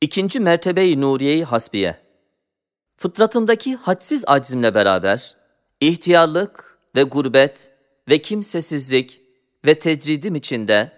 İkinci 0.00 0.40
mertebe-i 0.40 1.00
Nuriye-i 1.00 1.44
Hasbiye. 1.44 1.96
Fıtratımdaki 2.96 3.76
hadsiz 3.76 4.24
aczimle 4.26 4.74
beraber, 4.74 5.36
ihtiyarlık 5.80 6.78
ve 6.96 7.02
gurbet 7.02 7.70
ve 8.08 8.22
kimsesizlik 8.22 9.20
ve 9.66 9.78
tecridim 9.78 10.34
içinde, 10.34 10.92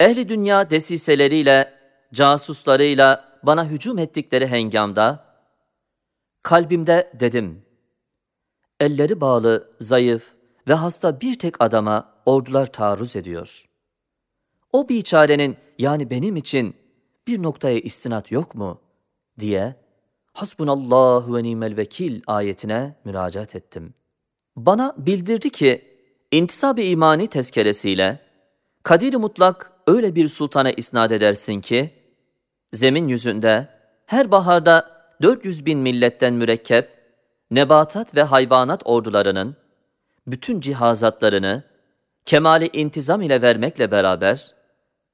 ehli 0.00 0.28
dünya 0.28 0.70
desiseleriyle, 0.70 1.74
casuslarıyla 2.14 3.38
bana 3.42 3.64
hücum 3.64 3.98
ettikleri 3.98 4.46
hengamda, 4.46 5.24
kalbimde 6.42 7.12
dedim, 7.20 7.62
elleri 8.80 9.20
bağlı, 9.20 9.70
zayıf 9.80 10.34
ve 10.68 10.74
hasta 10.74 11.20
bir 11.20 11.38
tek 11.38 11.62
adama 11.62 12.14
ordular 12.26 12.72
taarruz 12.72 13.16
ediyor. 13.16 13.64
O 14.72 14.88
biçarenin 14.88 15.56
yani 15.78 16.10
benim 16.10 16.36
için 16.36 16.76
bir 17.26 17.42
noktaya 17.42 17.78
istinat 17.78 18.32
yok 18.32 18.54
mu? 18.54 18.80
diye 19.40 19.74
Hasbunallahu 20.32 21.36
ve 21.36 21.42
nimel 21.42 21.76
vekil 21.76 22.22
ayetine 22.26 22.94
müracaat 23.04 23.54
ettim. 23.54 23.94
Bana 24.56 24.94
bildirdi 24.98 25.50
ki 25.50 25.98
intisab-ı 26.32 26.80
imani 26.82 27.26
tezkeresiyle 27.26 28.20
kadir 28.82 29.14
mutlak 29.14 29.72
öyle 29.86 30.14
bir 30.14 30.28
sultana 30.28 30.70
isnat 30.70 31.12
edersin 31.12 31.60
ki 31.60 31.90
zemin 32.72 33.08
yüzünde 33.08 33.68
her 34.06 34.30
baharda 34.30 34.96
400 35.22 35.66
bin 35.66 35.78
milletten 35.78 36.34
mürekkep 36.34 36.88
nebatat 37.50 38.14
ve 38.14 38.22
hayvanat 38.22 38.82
ordularının 38.84 39.56
bütün 40.26 40.60
cihazatlarını 40.60 41.62
kemali 42.24 42.70
intizam 42.72 43.22
ile 43.22 43.42
vermekle 43.42 43.90
beraber 43.90 44.54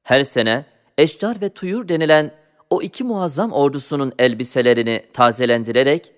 her 0.03 0.25
sene 0.25 0.72
eşcar 1.03 1.41
ve 1.41 1.49
tuyur 1.49 1.89
denilen 1.89 2.31
o 2.71 2.83
iki 2.83 3.05
muazzam 3.05 3.53
ordusunun 3.53 4.13
elbiselerini 4.19 5.07
tazelendirerek 5.13 6.13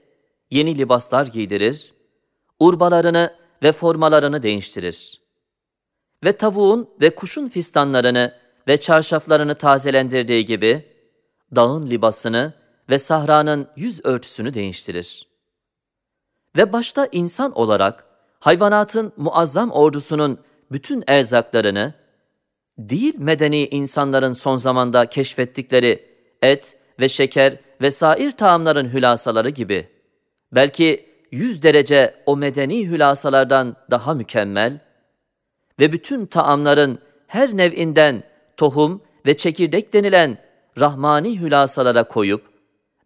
yeni 0.51 0.79
libaslar 0.79 1.27
giydirir, 1.27 1.95
urbalarını 2.61 3.35
ve 3.63 3.73
formalarını 3.73 4.43
değiştirir. 4.43 5.21
Ve 6.25 6.37
tavuğun 6.37 6.89
ve 7.01 7.15
kuşun 7.15 7.49
fistanlarını 7.49 8.35
ve 8.69 8.81
çarşaflarını 8.81 9.55
tazelendirdiği 9.55 10.45
gibi, 10.45 10.85
dağın 11.55 11.87
libasını 11.91 12.53
ve 12.91 12.99
sahranın 12.99 13.67
yüz 13.77 14.05
örtüsünü 14.05 14.55
değiştirir. 14.55 15.29
Ve 16.57 16.73
başta 16.73 17.09
insan 17.13 17.53
olarak 17.53 18.05
hayvanatın 18.41 19.13
muazzam 19.17 19.71
ordusunun 19.71 20.39
bütün 20.73 21.05
erzaklarını, 21.07 21.95
değil 22.79 23.15
medeni 23.19 23.67
insanların 23.67 24.35
son 24.35 24.57
zamanda 24.57 25.07
keşfettikleri 25.07 26.07
et 26.43 26.77
ve 27.01 27.09
şeker 27.09 27.57
ve 27.83 27.91
sair 27.91 28.31
taamların 28.31 28.93
hülasaları 28.93 29.49
gibi, 29.49 29.89
belki 30.53 31.07
yüz 31.31 31.63
derece 31.63 32.15
o 32.27 32.37
medeni 32.37 32.87
hülasalardan 32.87 33.77
daha 33.91 34.15
mükemmel 34.15 34.79
ve 35.81 35.93
bütün 35.93 36.27
taamların 36.27 36.99
her 37.27 37.57
nev'inden 37.57 38.23
tohum 38.57 39.03
ve 39.27 39.37
çekirdek 39.37 39.93
denilen 39.93 40.39
rahmani 40.81 41.41
hülasalara 41.41 42.05
koyup 42.05 42.45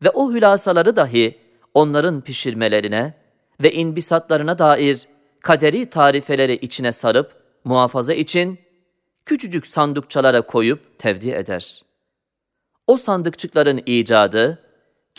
ve 0.03 0.11
o 0.11 0.33
hülasaları 0.33 0.97
dahi 0.97 1.39
onların 1.75 2.21
pişirmelerine 2.21 3.15
ve 3.63 3.73
inbisatlarına 3.73 4.59
dair 4.59 5.09
kaderi 5.41 5.87
tarifeleri 5.87 6.53
içine 6.53 6.93
sarıp 6.93 7.33
muhafaza 7.65 8.15
için 8.15 8.59
küçücük 9.29 9.67
sandukçalara 9.67 10.43
koyup 10.43 10.99
tevdi 10.99 11.31
eder. 11.31 11.83
O 12.87 12.97
sandıkçıkların 12.97 13.83
icadı, 13.87 14.59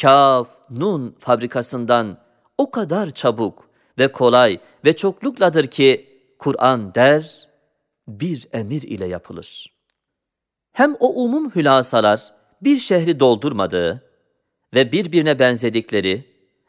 kaf, 0.02 0.48
nun 0.70 1.16
fabrikasından 1.20 2.18
o 2.58 2.72
kadar 2.72 3.10
çabuk 3.10 3.70
ve 4.00 4.12
kolay 4.12 4.60
ve 4.86 4.96
çoklukladır 4.96 5.68
ki 5.68 6.22
Kur'an 6.40 6.96
der, 6.96 7.48
bir 8.08 8.48
emir 8.52 8.82
ile 8.82 9.06
yapılır. 9.06 9.74
Hem 10.72 10.96
o 11.00 11.24
umum 11.24 11.56
hülasalar 11.56 12.32
bir 12.62 12.80
şehri 12.80 13.20
doldurmadığı 13.20 14.04
ve 14.74 14.92
birbirine 14.92 15.40
benzedikleri 15.40 16.26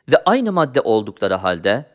ve 0.09 0.17
aynı 0.25 0.53
madde 0.53 0.81
oldukları 0.81 1.35
halde, 1.35 1.87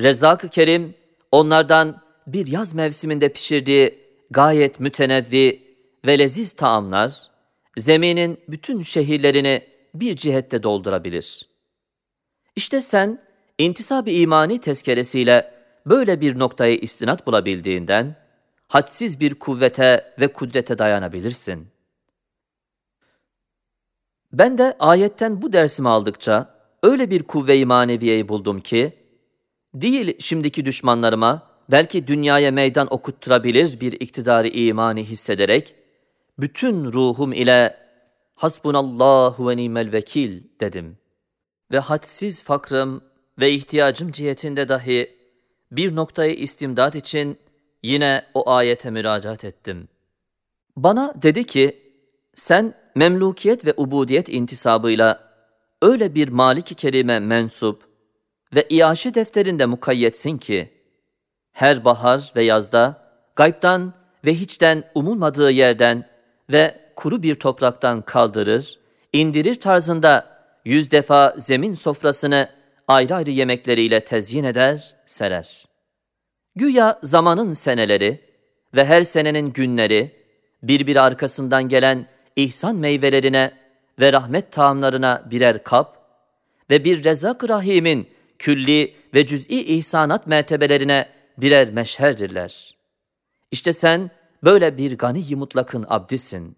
Rezzak-ı 0.00 0.48
Kerim 0.48 0.94
onlardan 1.32 2.02
bir 2.26 2.46
yaz 2.46 2.74
mevsiminde 2.74 3.28
pişirdiği 3.28 4.05
gayet 4.30 4.80
mütenevvi 4.80 5.76
ve 6.06 6.18
leziz 6.18 6.52
taamlar, 6.52 7.30
zeminin 7.76 8.40
bütün 8.48 8.82
şehirlerini 8.82 9.68
bir 9.94 10.16
cihette 10.16 10.62
doldurabilir. 10.62 11.48
İşte 12.56 12.80
sen 12.80 13.22
intisab-ı 13.58 14.10
imani 14.10 14.60
tezkeresiyle 14.60 15.54
böyle 15.86 16.20
bir 16.20 16.38
noktaya 16.38 16.76
istinat 16.76 17.26
bulabildiğinden, 17.26 18.16
hadsiz 18.68 19.20
bir 19.20 19.34
kuvvete 19.34 20.14
ve 20.20 20.28
kudrete 20.28 20.78
dayanabilirsin. 20.78 21.68
Ben 24.32 24.58
de 24.58 24.76
ayetten 24.78 25.42
bu 25.42 25.52
dersimi 25.52 25.88
aldıkça 25.88 26.54
öyle 26.82 27.10
bir 27.10 27.22
kuvve-i 27.22 27.66
maneviyeyi 27.66 28.28
buldum 28.28 28.60
ki, 28.60 28.92
değil 29.74 30.16
şimdiki 30.18 30.64
düşmanlarıma, 30.64 31.55
belki 31.70 32.06
dünyaya 32.06 32.50
meydan 32.50 32.86
okutturabilir 32.90 33.80
bir 33.80 33.92
iktidarı 33.92 34.48
imani 34.48 35.04
hissederek, 35.04 35.74
bütün 36.38 36.84
ruhum 36.84 37.32
ile 37.32 37.76
hasbunallahu 38.34 39.48
ve 39.48 39.56
nimel 39.56 39.92
vekil 39.92 40.42
dedim. 40.60 40.98
Ve 41.72 41.78
hadsiz 41.78 42.44
fakrım 42.44 43.02
ve 43.40 43.52
ihtiyacım 43.52 44.12
cihetinde 44.12 44.68
dahi 44.68 45.16
bir 45.72 45.96
noktayı 45.96 46.34
istimdat 46.34 46.94
için 46.94 47.38
yine 47.82 48.24
o 48.34 48.50
ayete 48.50 48.90
müracaat 48.90 49.44
ettim. 49.44 49.88
Bana 50.76 51.14
dedi 51.22 51.44
ki, 51.44 51.82
sen 52.34 52.74
memlukiyet 52.94 53.64
ve 53.64 53.74
ubudiyet 53.76 54.28
intisabıyla 54.28 55.30
öyle 55.82 56.14
bir 56.14 56.28
Malik-i 56.28 56.74
Kerim'e 56.74 57.18
mensup 57.18 57.82
ve 58.54 58.66
iaşe 58.70 59.14
defterinde 59.14 59.66
mukayyetsin 59.66 60.38
ki, 60.38 60.75
her 61.56 61.84
bahar 61.84 62.32
ve 62.36 62.44
yazda 62.44 62.94
gaybtan 63.36 63.92
ve 64.24 64.34
hiçten 64.34 64.84
umulmadığı 64.94 65.50
yerden 65.50 66.04
ve 66.52 66.80
kuru 66.96 67.22
bir 67.22 67.34
topraktan 67.34 68.02
kaldırır, 68.02 68.78
indirir 69.12 69.60
tarzında 69.60 70.26
yüz 70.64 70.90
defa 70.90 71.34
zemin 71.36 71.74
sofrasını 71.74 72.48
ayrı 72.88 73.14
ayrı 73.14 73.30
yemekleriyle 73.30 74.00
tezyin 74.00 74.44
eder, 74.44 74.94
serer. 75.06 75.64
Güya 76.56 76.98
zamanın 77.02 77.52
seneleri 77.52 78.20
ve 78.74 78.84
her 78.84 79.02
senenin 79.02 79.52
günleri 79.52 80.16
birbiri 80.62 81.00
arkasından 81.00 81.68
gelen 81.68 82.06
ihsan 82.36 82.76
meyvelerine 82.76 83.52
ve 84.00 84.12
rahmet 84.12 84.52
taamlarına 84.52 85.22
birer 85.30 85.64
kap 85.64 85.96
ve 86.70 86.84
bir 86.84 87.04
rezak 87.04 87.48
rahimin 87.48 88.08
külli 88.38 88.94
ve 89.14 89.26
cüz'i 89.26 89.64
ihsanat 89.64 90.26
mertebelerine 90.26 91.15
birer 91.38 91.70
meşherdirler. 91.70 92.76
İşte 93.50 93.72
sen 93.72 94.10
böyle 94.44 94.78
bir 94.78 94.98
gani 94.98 95.36
mutlakın 95.36 95.86
abdisin. 95.88 96.56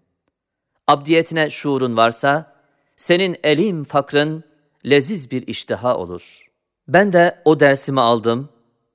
Abdiyetine 0.87 1.49
şuurun 1.49 1.97
varsa, 1.97 2.55
senin 2.97 3.37
elim 3.43 3.83
fakrın 3.83 4.43
leziz 4.85 5.31
bir 5.31 5.47
iştiha 5.47 5.97
olur. 5.97 6.49
Ben 6.87 7.13
de 7.13 7.41
o 7.45 7.59
dersimi 7.59 8.01
aldım, 8.01 8.49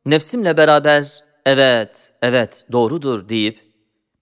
nefsimle 0.07 0.57
beraber 0.57 1.25
evet, 1.47 2.13
evet 2.23 2.65
doğrudur 2.73 3.29
deyip, 3.29 3.61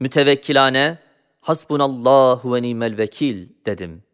mütevekkilane 0.00 0.98
hasbunallahu 1.40 2.54
ve 2.54 2.62
nimel 2.62 2.96
vekil 2.96 3.48
dedim.'' 3.66 4.11